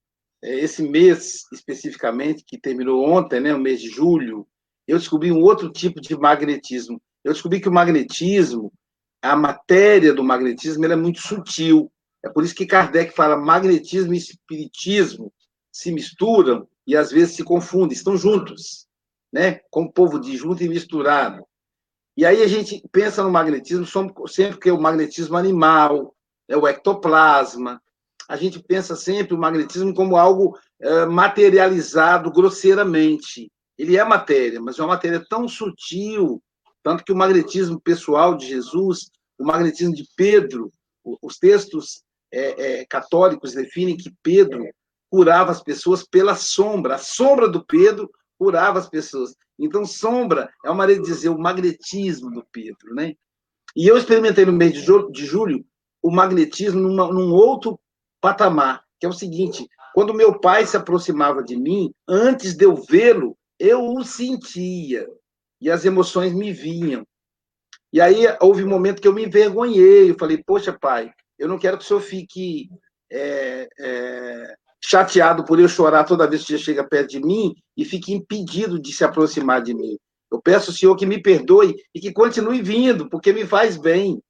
[0.42, 4.46] é, esse mês especificamente, que terminou ontem, né, o mês de julho,
[4.86, 7.00] eu descobri um outro tipo de magnetismo.
[7.24, 8.72] Eu descobri que o magnetismo,
[9.20, 11.90] a matéria do magnetismo, é muito sutil.
[12.24, 15.32] É por isso que Kardec fala magnetismo e espiritismo
[15.72, 18.86] se misturam e às vezes se confundem, estão juntos,
[19.32, 19.60] né?
[19.70, 21.44] Como o povo diz, junto e misturado.
[22.16, 23.84] E aí a gente pensa no magnetismo
[24.26, 26.15] sempre que é o magnetismo animal,
[26.48, 27.80] é o ectoplasma.
[28.28, 33.50] A gente pensa sempre o magnetismo como algo é, materializado grosseiramente.
[33.78, 36.42] Ele é matéria, mas é uma matéria tão sutil,
[36.82, 40.72] tanto que o magnetismo pessoal de Jesus, o magnetismo de Pedro,
[41.22, 44.64] os textos é, é, católicos definem que Pedro
[45.10, 46.96] curava as pessoas pela sombra.
[46.96, 49.34] A sombra do Pedro curava as pessoas.
[49.58, 53.14] Então, sombra é uma maneira de dizer o magnetismo do Pedro, né?
[53.74, 55.64] E eu experimentei no mês de julho
[56.02, 57.78] o magnetismo numa, num outro
[58.20, 62.74] patamar, que é o seguinte: quando meu pai se aproximava de mim, antes de eu
[62.74, 65.06] vê-lo, eu o sentia
[65.60, 67.06] e as emoções me vinham.
[67.92, 71.58] E aí houve um momento que eu me envergonhei, eu falei: Poxa, pai, eu não
[71.58, 72.68] quero que o senhor fique
[73.10, 77.84] é, é, chateado por eu chorar toda vez que você chega perto de mim e
[77.84, 79.96] fique impedido de se aproximar de mim.
[80.30, 84.20] Eu peço ao senhor que me perdoe e que continue vindo, porque me faz bem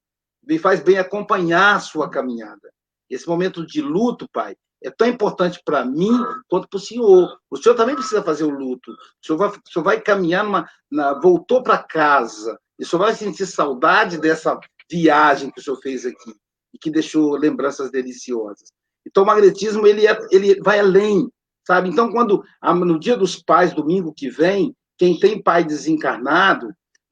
[0.47, 2.73] me faz bem acompanhar a sua caminhada.
[3.11, 6.13] Esse momento de luto, pai, é tão importante para mim
[6.49, 7.39] quanto para o senhor.
[7.51, 8.93] O senhor também precisa fazer o luto.
[8.93, 10.69] O senhor vai, o senhor vai caminhar numa.
[10.91, 12.59] Na, voltou para casa.
[12.79, 14.59] E o senhor vai sentir saudade dessa
[14.91, 16.35] viagem que o senhor fez aqui
[16.73, 18.69] e que deixou lembranças deliciosas.
[19.07, 21.31] Então, o magnetismo ele, é, ele vai além,
[21.67, 21.89] sabe?
[21.89, 26.69] Então, quando no dia dos pais, domingo que vem, quem tem pai desencarnado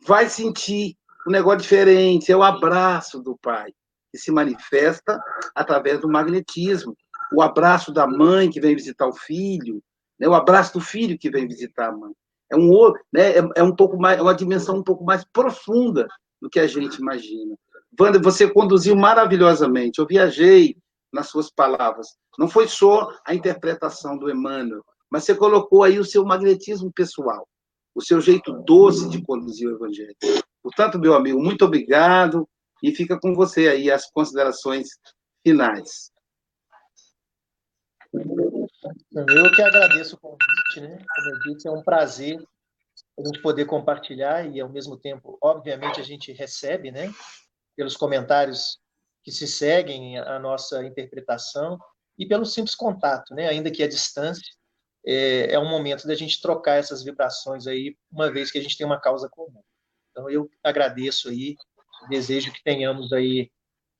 [0.06, 0.96] vai sentir
[1.26, 3.72] um negócio diferente, é o abraço do pai,
[4.10, 5.20] que se manifesta
[5.54, 6.96] através do magnetismo.
[7.32, 9.82] O abraço da mãe que vem visitar o filho,
[10.18, 10.28] né?
[10.28, 12.12] o abraço do filho que vem visitar a mãe.
[12.50, 13.38] É um, né?
[13.38, 16.06] é, é um pouco mais, é uma dimensão um pouco mais profunda
[16.40, 17.56] do que a gente imagina.
[17.98, 19.98] Wanda, você conduziu maravilhosamente.
[19.98, 20.76] Eu viajei
[21.12, 22.08] nas suas palavras.
[22.38, 27.46] Não foi só a interpretação do Emmanuel, mas você colocou aí o seu magnetismo pessoal,
[27.94, 30.16] o seu jeito doce de conduzir o Evangelho.
[30.64, 32.48] Portanto, meu amigo, muito obrigado
[32.82, 34.88] e fica com você aí as considerações
[35.46, 36.10] finais.
[38.14, 40.96] Eu que agradeço o convite, né?
[41.14, 42.42] Como eu disse, é um prazer
[43.18, 47.12] a gente poder compartilhar e, ao mesmo tempo, obviamente, a gente recebe, né?
[47.76, 48.78] Pelos comentários
[49.22, 51.78] que se seguem a nossa interpretação
[52.18, 53.48] e pelo simples contato, né?
[53.48, 54.50] Ainda que à distância,
[55.06, 58.78] é, é um momento da gente trocar essas vibrações aí, uma vez que a gente
[58.78, 59.60] tem uma causa comum.
[60.14, 61.56] Então, eu agradeço aí,
[62.08, 63.50] desejo que tenhamos aí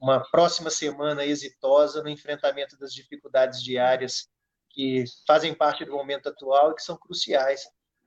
[0.00, 4.28] uma próxima semana exitosa no enfrentamento das dificuldades diárias
[4.70, 7.66] que fazem parte do momento atual e que são cruciais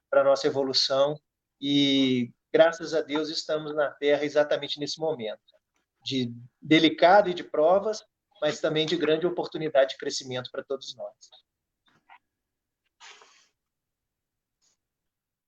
[0.09, 1.19] para a nossa evolução.
[1.59, 5.41] E, graças a Deus, estamos na Terra exatamente nesse momento
[6.01, 8.05] de delicado e de provas,
[8.41, 11.13] mas também de grande oportunidade de crescimento para todos nós.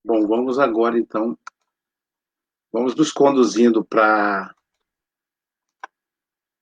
[0.03, 1.38] Bom, vamos agora, então,
[2.72, 4.54] vamos nos conduzindo para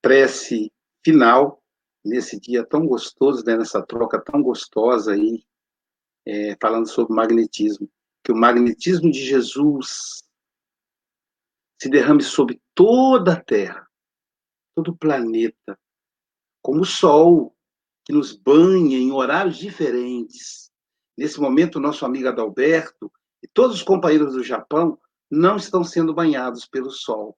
[0.00, 0.72] prece
[1.04, 1.62] final,
[2.04, 5.44] nesse dia tão gostoso, né, nessa troca tão gostosa aí,
[6.26, 7.90] é, falando sobre magnetismo.
[8.24, 10.22] Que o magnetismo de Jesus
[11.80, 13.88] se derrame sobre toda a Terra,
[14.74, 15.78] todo o planeta,
[16.62, 17.56] como o Sol,
[18.04, 20.70] que nos banha em horários diferentes.
[21.16, 24.98] Nesse momento, nosso amigo Adalberto e todos os companheiros do Japão
[25.30, 27.36] não estão sendo banhados pelo Sol,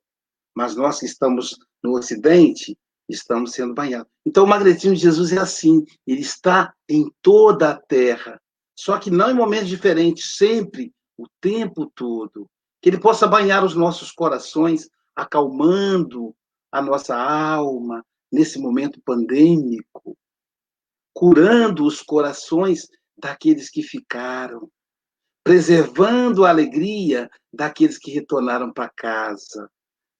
[0.54, 2.76] mas nós que estamos no Ocidente
[3.08, 4.10] estamos sendo banhados.
[4.24, 8.40] Então, o magnetismo de Jesus é assim, ele está em toda a Terra,
[8.78, 12.48] só que não em momentos diferentes, sempre, o tempo todo.
[12.80, 16.34] Que ele possa banhar os nossos corações, acalmando
[16.72, 20.16] a nossa alma nesse momento pandêmico,
[21.12, 22.88] curando os corações
[23.18, 24.70] daqueles que ficaram,
[25.42, 29.70] preservando a alegria daqueles que retornaram para casa,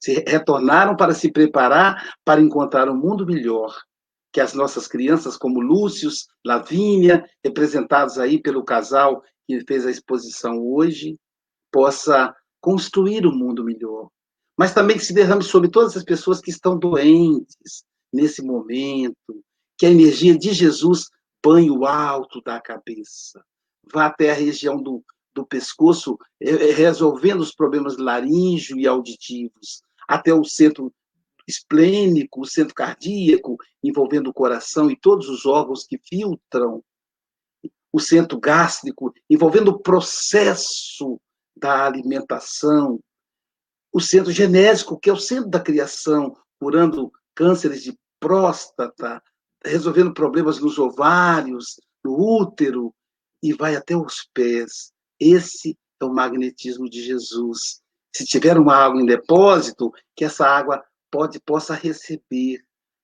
[0.03, 3.77] se retornaram para se preparar para encontrar um mundo melhor,
[4.33, 10.59] que as nossas crianças, como Lúcius, Lavínia, representados aí pelo casal que fez a exposição
[10.59, 11.19] hoje,
[11.71, 14.09] possa construir um mundo melhor.
[14.57, 19.17] Mas também que se derrame sobre todas as pessoas que estão doentes nesse momento,
[19.79, 21.09] que a energia de Jesus
[21.43, 23.43] banhe o alto da cabeça,
[23.93, 30.45] vá até a região do, do pescoço, resolvendo os problemas laríngeo e auditivos, até o
[30.45, 30.93] centro
[31.47, 36.83] esplênico, o centro cardíaco, envolvendo o coração e todos os órgãos que filtram,
[37.93, 41.21] o centro gástrico, envolvendo o processo
[41.57, 43.01] da alimentação,
[43.93, 49.21] o centro genésico, que é o centro da criação, curando cânceres de próstata,
[49.65, 52.95] resolvendo problemas nos ovários, no útero,
[53.43, 54.93] e vai até os pés.
[55.19, 57.81] Esse é o magnetismo de Jesus
[58.13, 62.61] se tiver uma água em depósito, que essa água pode possa receber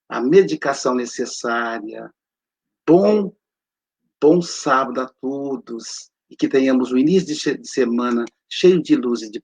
[0.08, 2.12] a medicação necessária.
[2.86, 3.34] Bom,
[4.20, 9.30] bom sábado a todos e que tenhamos um início de semana cheio de luz e
[9.30, 9.40] de